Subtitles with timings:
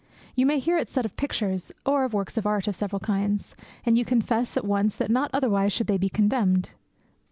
[0.35, 3.53] You may hear it said of pictures, or works of art of several kinds,
[3.85, 6.71] and you confess at once that not otherwise should they be condemned.